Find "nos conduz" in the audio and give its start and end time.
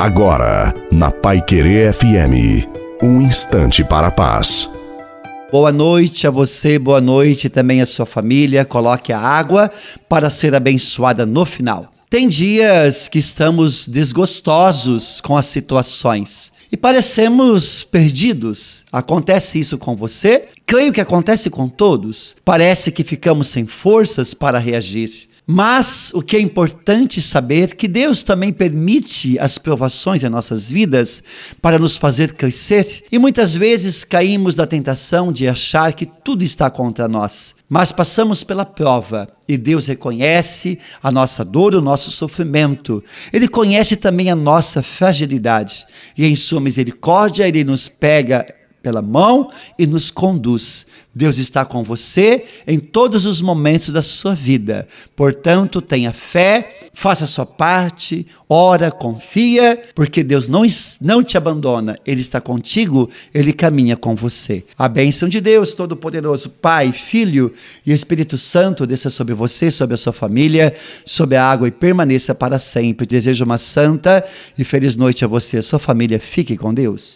49.86-50.86